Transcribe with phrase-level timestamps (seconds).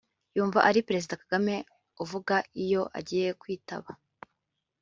[0.35, 1.55] yumva ari Perezida Kagame
[2.03, 3.89] uvuga iyo agiye kwitaba